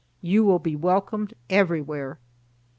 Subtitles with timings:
[0.23, 2.17] You will be welcomed everywhere."